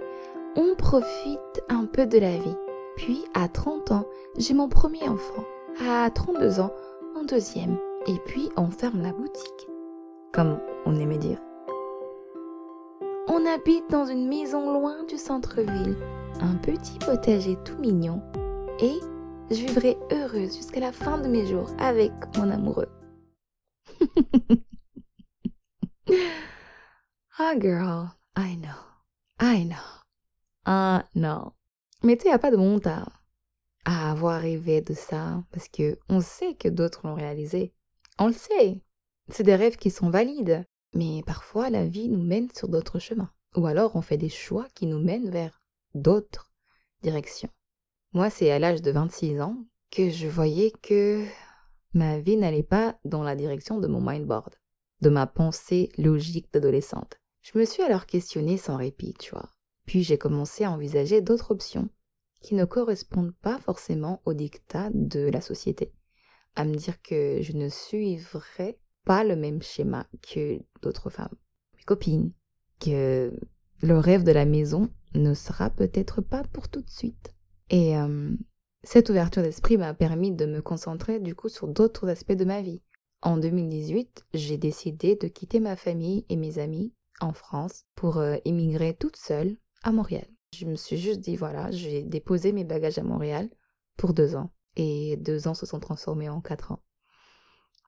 On 0.56 0.75
profite 0.76 1.62
un 1.68 1.87
peu 1.87 2.06
de 2.06 2.18
la 2.18 2.37
vie. 2.37 2.56
Puis, 2.96 3.25
à 3.34 3.49
30 3.49 3.90
ans, 3.92 4.06
j'ai 4.37 4.52
mon 4.52 4.68
premier 4.68 5.08
enfant. 5.08 5.44
À 5.88 6.10
32 6.10 6.60
ans, 6.60 6.72
mon 7.14 7.25
deuxième. 7.25 7.78
Et 8.06 8.18
puis, 8.26 8.50
on 8.56 8.70
ferme 8.70 9.02
la 9.02 9.12
boutique. 9.12 9.68
Comme 10.32 10.60
on 10.84 11.00
aimait 11.00 11.18
dire. 11.18 11.38
On 13.28 13.46
habite 13.46 13.90
dans 13.90 14.06
une 14.06 14.28
maison 14.28 14.72
loin 14.72 15.04
du 15.04 15.16
centre-ville. 15.16 15.96
Un 16.40 16.56
petit 16.56 16.99
potager 16.99 17.56
tout 17.64 17.78
mignon. 17.78 18.22
Et 18.80 18.99
je 19.50 19.66
vivrai 19.66 19.96
heureuse 20.12 20.56
jusqu'à 20.56 20.80
la 20.80 20.92
fin 20.92 21.18
de 21.18 21.28
mes 21.28 21.46
jours 21.46 21.70
avec 21.78 22.12
mon 22.37 22.50
amoureux. 22.50 22.88
Ah, 27.42 27.54
girl, 27.58 28.10
I 28.37 28.54
know. 28.56 28.68
I 29.40 29.64
know. 29.64 29.76
Ah, 30.66 31.06
non. 31.14 31.52
Mais 32.02 32.18
tu 32.18 32.28
a 32.28 32.38
pas 32.38 32.50
de 32.50 32.58
honte 32.58 32.87
à, 32.87 33.06
avoir 33.87 34.42
rêvé 34.42 34.82
de 34.82 34.92
ça, 34.92 35.42
parce 35.50 35.68
que 35.68 35.99
on 36.10 36.20
sait 36.20 36.54
que 36.54 36.68
d'autres 36.68 37.06
l'ont 37.06 37.14
réalisé. 37.14 37.72
On 38.18 38.26
le 38.26 38.34
sait. 38.34 38.82
C'est 39.30 39.42
des 39.42 39.54
rêves 39.54 39.76
qui 39.76 39.90
sont 39.90 40.10
valides. 40.10 40.66
Mais 40.94 41.22
parfois, 41.25 41.70
la 41.70 41.87
vie 41.87 42.10
nous 42.10 42.22
mène 42.22 42.50
sur 42.54 42.68
d'autres 42.68 42.99
chemins. 42.99 43.32
Ou 43.56 43.66
alors, 43.66 43.96
on 43.96 44.02
fait 44.02 44.18
des 44.18 44.28
choix 44.28 44.66
qui 44.75 44.87
nous 44.87 44.99
mènent 44.99 45.30
vers 45.30 45.59
d'autres 45.94 46.52
directions. 47.02 47.50
Moi, 48.12 48.30
c'est 48.30 48.50
à 48.50 48.59
l'âge 48.59 48.82
de 48.82 48.90
26 48.90 49.40
ans 49.40 49.56
que 49.90 50.11
je 50.11 50.26
voyais 50.26 50.73
que 50.82 51.25
ma 51.94 52.18
vie 52.18 52.37
n'allait 52.37 52.62
pas 52.62 52.99
dans 53.04 53.23
la 53.23 53.37
direction 53.37 53.78
de 53.78 53.87
mon 53.88 54.00
mindboard 54.00 54.54
de 55.00 55.09
ma 55.09 55.26
pensée 55.26 55.90
logique 55.99 56.52
d'adolescente. 56.52 57.18
Je 57.40 57.59
me 57.59 57.64
suis 57.64 57.82
alors 57.82 58.06
questionnée 58.06 58.59
sans 58.59 58.76
répit, 58.76 59.14
tu 59.14 59.30
vois. 59.30 59.50
Puis 59.87 60.02
j'ai 60.02 60.18
commencé 60.18 60.64
à 60.64 60.70
envisager 60.70 61.23
d'autres 61.23 61.50
options 61.50 61.88
qui 62.42 62.54
ne 62.54 62.64
correspondent 62.64 63.35
pas 63.42 63.59
forcément 63.59 64.23
au 64.25 64.35
dictat 64.35 64.90
de 64.92 65.28
la 65.28 65.40
société. 65.40 65.92
À 66.54 66.64
me 66.64 66.75
dire 66.75 67.00
que 67.02 67.38
je 67.40 67.52
ne 67.52 67.68
suivrai 67.68 68.78
pas 69.04 69.25
le 69.25 69.37
même 69.37 69.62
schéma 69.62 70.06
que 70.23 70.59
d'autres 70.82 71.11
femmes, 71.11 71.35
mes 71.76 71.82
copines, 71.85 72.32
que 72.78 73.32
le 73.82 73.99
rêve 73.99 74.25
de 74.25 74.32
la 74.32 74.44
maison 74.44 74.90
ne 75.14 75.34
sera 75.34 75.70
peut-être 75.70 76.20
pas 76.20 76.42
pour 76.52 76.68
tout 76.68 76.82
de 76.82 76.90
suite. 76.90 77.34
Et 77.70 77.96
euh, 77.96 78.32
cette 78.82 79.10
ouverture 79.10 79.42
d'esprit 79.42 79.76
m'a 79.76 79.94
permis 79.94 80.32
de 80.32 80.46
me 80.46 80.62
concentrer 80.62 81.20
du 81.20 81.34
coup 81.34 81.48
sur 81.48 81.68
d'autres 81.68 82.08
aspects 82.08 82.32
de 82.32 82.44
ma 82.44 82.62
vie. 82.62 82.82
En 83.22 83.36
2018, 83.36 84.24
j'ai 84.32 84.56
décidé 84.56 85.16
de 85.16 85.28
quitter 85.28 85.60
ma 85.60 85.76
famille 85.76 86.24
et 86.28 86.36
mes 86.36 86.58
amis 86.58 86.94
en 87.20 87.32
France 87.32 87.84
pour 87.94 88.18
euh, 88.18 88.36
émigrer 88.44 88.94
toute 88.94 89.16
seule 89.16 89.56
à 89.82 89.92
Montréal. 89.92 90.26
Je 90.54 90.64
me 90.64 90.74
suis 90.74 90.96
juste 90.96 91.20
dit, 91.20 91.36
voilà, 91.36 91.70
j'ai 91.70 92.02
déposé 92.02 92.52
mes 92.52 92.64
bagages 92.64 92.98
à 92.98 93.02
Montréal 93.02 93.50
pour 93.96 94.14
deux 94.14 94.36
ans. 94.36 94.50
Et 94.76 95.16
deux 95.18 95.48
ans 95.48 95.54
se 95.54 95.66
sont 95.66 95.80
transformés 95.80 96.28
en 96.28 96.40
quatre 96.40 96.72
ans. 96.72 96.82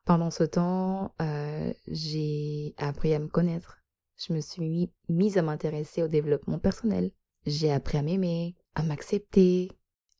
Pendant 0.04 0.30
ce 0.30 0.44
temps, 0.44 1.14
euh, 1.20 1.72
j'ai 1.86 2.74
appris 2.76 3.14
à 3.14 3.18
me 3.18 3.28
connaître. 3.28 3.81
Je 4.16 4.32
me 4.32 4.40
suis 4.40 4.90
mise 5.08 5.38
à 5.38 5.42
m'intéresser 5.42 6.02
au 6.02 6.08
développement 6.08 6.58
personnel. 6.58 7.10
J'ai 7.46 7.72
appris 7.72 7.98
à 7.98 8.02
m'aimer, 8.02 8.56
à 8.74 8.82
m'accepter. 8.82 9.70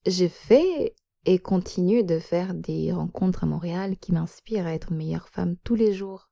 J'ai 0.06 0.28
fait 0.28 0.94
et 1.24 1.38
continue 1.38 2.02
de 2.02 2.18
faire 2.18 2.54
des 2.54 2.92
rencontres 2.92 3.44
à 3.44 3.46
Montréal 3.46 3.96
qui 3.98 4.12
m'inspirent 4.12 4.66
à 4.66 4.74
être 4.74 4.92
meilleure 4.92 5.28
femme 5.28 5.56
tous 5.62 5.76
les 5.76 5.92
jours, 5.92 6.30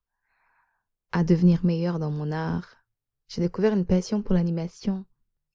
à 1.12 1.22
devenir 1.22 1.64
meilleure 1.64 1.98
dans 1.98 2.10
mon 2.10 2.32
art. 2.32 2.76
J'ai 3.28 3.40
découvert 3.40 3.72
une 3.72 3.86
passion 3.86 4.22
pour 4.22 4.34
l'animation. 4.34 5.04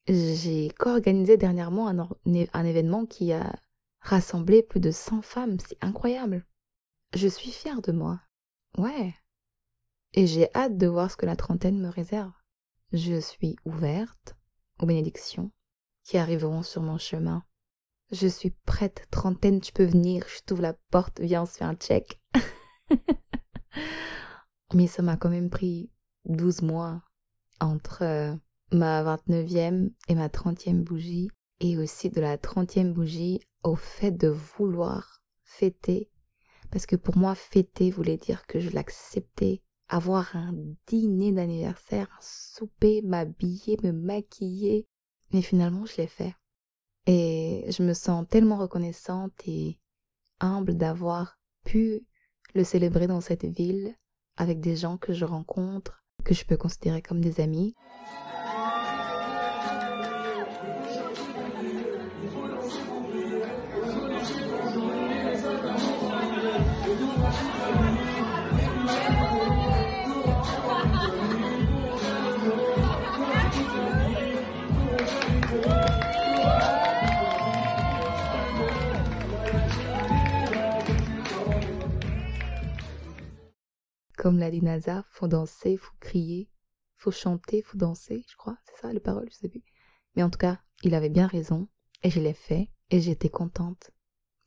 J'ai 0.08 0.70
co-organisé 0.78 1.36
dernièrement 1.36 1.88
un, 1.88 2.08
un, 2.52 2.64
événement 2.64 3.04
qui 3.04 3.32
a 3.32 3.54
rassemblé 4.00 4.62
plus 4.62 4.80
de 4.80 4.90
100 4.90 5.20
femmes. 5.20 5.58
C'est 5.60 5.82
incroyable. 5.82 6.46
Je 7.14 7.28
suis 7.28 7.50
fière 7.50 7.82
de 7.82 7.92
moi. 7.92 8.20
Ouais. 8.78 9.14
Et 10.14 10.26
j'ai 10.26 10.48
hâte 10.54 10.76
de 10.76 10.86
voir 10.86 11.10
ce 11.10 11.16
que 11.16 11.26
la 11.26 11.36
trentaine 11.36 11.78
me 11.78 11.88
réserve. 11.88 12.32
Je 12.92 13.20
suis 13.20 13.56
ouverte 13.64 14.36
aux 14.80 14.86
bénédictions 14.86 15.50
qui 16.04 16.18
arriveront 16.18 16.62
sur 16.62 16.82
mon 16.82 16.98
chemin. 16.98 17.44
Je 18.12 18.28
suis 18.28 18.50
prête, 18.50 19.06
trentaine, 19.10 19.60
tu 19.60 19.72
peux 19.72 19.84
venir, 19.84 20.24
je 20.28 20.40
t'ouvre 20.46 20.62
la 20.62 20.74
porte, 20.90 21.20
viens, 21.20 21.42
on 21.42 21.46
se 21.46 21.58
fait 21.58 21.64
un 21.64 21.74
check. 21.74 22.20
Mais 24.74 24.86
ça 24.86 25.02
m'a 25.02 25.16
quand 25.16 25.28
même 25.28 25.50
pris 25.50 25.90
12 26.26 26.62
mois 26.62 27.02
entre 27.60 28.02
euh, 28.02 28.34
ma 28.72 29.02
29e 29.02 29.90
et 30.08 30.14
ma 30.14 30.28
30e 30.28 30.84
bougie. 30.84 31.30
et 31.60 31.78
aussi 31.78 32.10
de 32.10 32.20
la 32.20 32.36
30e 32.36 32.92
bougie 32.92 33.40
au 33.62 33.74
fait 33.74 34.12
de 34.12 34.28
vouloir 34.28 35.22
fêter. 35.42 36.10
Parce 36.70 36.86
que 36.86 36.96
pour 36.96 37.16
moi, 37.16 37.34
fêter 37.34 37.90
voulait 37.90 38.18
dire 38.18 38.46
que 38.46 38.60
je 38.60 38.70
l'acceptais. 38.70 39.62
Avoir 39.88 40.34
un 40.34 40.54
dîner 40.86 41.32
d'anniversaire, 41.32 42.08
un 42.16 42.20
souper, 42.20 43.02
m'habiller, 43.02 43.76
me 43.82 43.92
maquiller. 43.92 44.86
Mais 45.32 45.42
finalement, 45.42 45.86
je 45.86 45.96
l'ai 45.98 46.06
fait. 46.06 46.34
Et 47.06 47.66
je 47.68 47.82
me 47.82 47.94
sens 47.94 48.26
tellement 48.28 48.56
reconnaissante 48.56 49.32
et 49.46 49.78
humble 50.40 50.76
d'avoir 50.76 51.38
pu 51.64 52.04
le 52.54 52.64
célébrer 52.64 53.06
dans 53.06 53.20
cette 53.20 53.44
ville 53.44 53.94
avec 54.36 54.60
des 54.60 54.76
gens 54.76 54.96
que 54.96 55.12
je 55.12 55.24
rencontre, 55.24 56.04
que 56.24 56.34
je 56.34 56.44
peux 56.44 56.56
considérer 56.56 57.02
comme 57.02 57.20
des 57.20 57.40
amis. 57.40 57.74
Comme 84.26 84.40
l'a 84.40 84.50
dit 84.50 84.60
Naza, 84.60 85.04
faut 85.08 85.28
danser, 85.28 85.76
faut 85.76 85.94
crier, 86.00 86.50
faut 86.96 87.12
chanter, 87.12 87.62
faut 87.62 87.78
danser, 87.78 88.24
je 88.28 88.34
crois, 88.34 88.58
c'est 88.64 88.80
ça 88.82 88.92
les 88.92 88.98
paroles, 88.98 89.28
je 89.30 89.36
sais 89.36 89.48
plus. 89.48 89.62
Mais 90.16 90.24
en 90.24 90.30
tout 90.30 90.38
cas, 90.40 90.58
il 90.82 90.96
avait 90.96 91.10
bien 91.10 91.28
raison, 91.28 91.68
et 92.02 92.10
je 92.10 92.18
l'ai 92.18 92.32
fait, 92.32 92.68
et 92.90 93.00
j'étais 93.00 93.28
contente, 93.28 93.92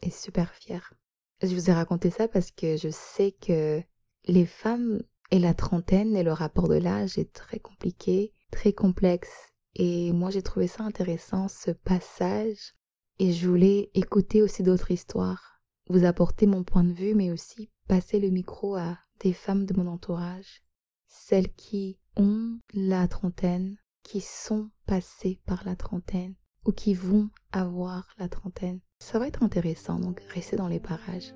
et 0.01 0.09
super 0.09 0.53
fière. 0.53 0.93
Je 1.41 1.55
vous 1.55 1.69
ai 1.69 1.73
raconté 1.73 2.09
ça 2.09 2.27
parce 2.27 2.51
que 2.51 2.75
je 2.75 2.89
sais 2.89 3.31
que 3.31 3.81
les 4.25 4.45
femmes 4.45 5.01
et 5.31 5.39
la 5.39 5.53
trentaine 5.53 6.13
et 6.17 6.23
le 6.23 6.33
rapport 6.33 6.67
de 6.67 6.75
l'âge 6.75 7.17
est 7.17 7.31
très 7.31 7.59
compliqué, 7.59 8.33
très 8.51 8.73
complexe. 8.73 9.53
Et 9.75 10.11
moi, 10.11 10.29
j'ai 10.29 10.43
trouvé 10.43 10.67
ça 10.67 10.83
intéressant, 10.83 11.47
ce 11.47 11.71
passage. 11.71 12.73
Et 13.17 13.31
je 13.31 13.47
voulais 13.47 13.91
écouter 13.93 14.41
aussi 14.41 14.61
d'autres 14.61 14.91
histoires, 14.91 15.61
vous 15.87 16.03
apporter 16.03 16.47
mon 16.47 16.65
point 16.65 16.83
de 16.83 16.91
vue, 16.91 17.15
mais 17.15 17.31
aussi 17.31 17.71
passer 17.87 18.19
le 18.19 18.29
micro 18.29 18.75
à 18.75 18.97
des 19.19 19.33
femmes 19.33 19.65
de 19.65 19.73
mon 19.73 19.87
entourage, 19.87 20.63
celles 21.07 21.51
qui 21.53 21.97
ont 22.15 22.59
la 22.73 23.07
trentaine, 23.07 23.77
qui 24.03 24.21
sont 24.21 24.69
passées 24.85 25.39
par 25.45 25.63
la 25.65 25.75
trentaine 25.75 26.35
ou 26.65 26.71
qui 26.71 26.93
vont 26.93 27.29
avoir 27.51 28.07
la 28.17 28.27
trentaine. 28.29 28.79
Ça 28.99 29.19
va 29.19 29.27
être 29.27 29.43
intéressant, 29.43 29.99
donc 29.99 30.21
restez 30.33 30.55
dans 30.55 30.67
les 30.67 30.79
parages. 30.79 31.33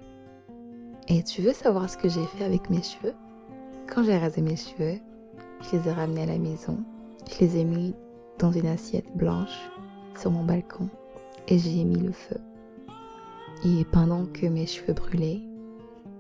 Et 1.08 1.24
tu 1.24 1.42
veux 1.42 1.54
savoir 1.54 1.90
ce 1.90 1.98
que 1.98 2.10
j'ai 2.10 2.26
fait 2.26 2.44
avec 2.44 2.70
mes 2.70 2.82
cheveux? 2.82 3.14
Quand 3.88 4.04
j'ai 4.04 4.18
rasé 4.18 4.42
mes 4.42 4.56
cheveux, 4.56 5.00
je 5.62 5.78
les 5.78 5.88
ai 5.88 5.92
ramenés 5.92 6.24
à 6.24 6.28
la 6.28 6.40
maison, 6.40 6.84
je 7.30 7.40
les 7.40 7.58
ai 7.58 7.64
mis 7.64 7.94
dans 8.40 8.52
une 8.52 8.68
assiette 8.68 9.16
blanche 9.16 9.70
sur 10.18 10.32
mon 10.32 10.44
balcon 10.44 10.90
et 11.48 11.58
j'y 11.58 11.82
ai 11.82 11.86
mis 11.86 12.00
le 12.00 12.12
feu. 12.12 12.38
Et 13.66 13.86
pendant 13.86 14.26
que 14.26 14.46
mes 14.46 14.66
cheveux 14.66 14.94
brûlaient, 14.94 15.42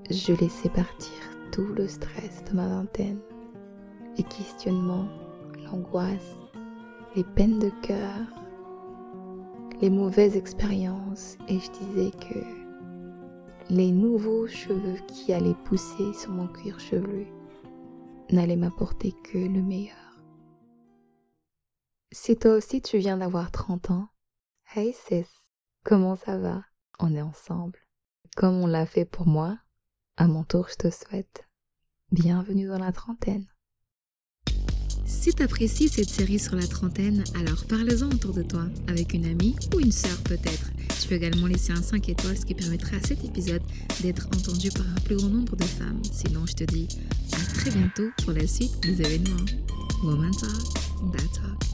je 0.10 0.34
laissais 0.34 0.70
partir 0.70 1.33
tout 1.54 1.72
le 1.76 1.88
stress 1.88 2.44
de 2.46 2.56
ma 2.56 2.68
vingtaine, 2.68 3.20
les 4.18 4.24
questionnements, 4.24 5.08
l'angoisse, 5.64 6.42
les 7.16 7.24
peines 7.24 7.60
de 7.60 7.70
cœur, 7.84 8.18
les 9.80 9.92
mauvaises 9.92 10.36
expériences 10.36 11.38
et 11.48 11.60
je 11.60 11.70
disais 11.72 12.12
que 12.12 12.40
les 13.70 13.92
nouveaux 13.92 14.48
cheveux 14.48 14.98
qui 15.08 15.32
allaient 15.32 15.54
pousser 15.66 16.12
sur 16.14 16.32
mon 16.32 16.48
cuir 16.48 16.80
chevelu 16.80 17.28
n'allaient 18.32 18.56
m'apporter 18.56 19.14
que 19.24 19.38
le 19.38 19.62
meilleur. 19.62 20.24
Si 22.12 22.36
toi 22.36 22.56
aussi 22.56 22.82
tu 22.82 22.98
viens 22.98 23.18
d'avoir 23.18 23.52
30 23.52 23.92
ans, 23.92 24.08
hey 24.76 24.92
sis, 24.92 25.30
comment 25.84 26.16
ça 26.16 26.40
va? 26.40 26.64
On 27.00 27.14
est 27.14 27.22
ensemble. 27.22 27.78
Comme 28.36 28.56
on 28.56 28.68
l'a 28.68 28.88
fait 28.88 29.06
pour 29.06 29.28
moi, 29.28 29.60
à 30.18 30.28
mon 30.28 30.44
tour, 30.44 30.68
je 30.70 30.76
te 30.76 30.94
souhaite 30.94 31.48
bienvenue 32.12 32.68
dans 32.68 32.78
la 32.78 32.92
trentaine. 32.92 33.48
Si 35.06 35.34
t'apprécies 35.34 35.90
cette 35.90 36.10
série 36.10 36.40
sur 36.40 36.56
la 36.56 36.68
trentaine, 36.68 37.24
alors 37.36 37.66
parle-en 37.66 38.12
autour 38.12 38.34
de 38.34 38.44
toi, 38.44 38.66
avec 38.88 39.14
une 39.14 39.26
amie 39.26 39.56
ou 39.74 39.80
une 39.80 39.92
sœur 39.92 40.18
peut-être. 40.24 40.72
Tu 41.02 41.08
peux 41.08 41.16
également 41.16 41.48
laisser 41.48 41.72
un 41.72 41.82
5 41.82 42.10
étoiles, 42.10 42.40
qui 42.40 42.54
permettra 42.54 42.98
à 42.98 43.02
cet 43.02 43.24
épisode 43.24 43.64
d'être 44.02 44.28
entendu 44.28 44.70
par 44.72 44.86
un 44.88 45.02
plus 45.02 45.16
grand 45.16 45.30
nombre 45.30 45.56
de 45.56 45.64
femmes. 45.64 46.02
Sinon, 46.12 46.46
je 46.46 46.54
te 46.54 46.64
dis 46.66 46.88
à 47.32 47.54
très 47.54 47.72
bientôt 47.72 48.10
pour 48.24 48.34
la 48.34 48.46
suite 48.46 48.80
des 48.82 49.02
événements. 49.02 49.46
Woman 50.04 50.32
Talk, 50.32 51.14
That 51.14 51.40
Talk. 51.40 51.73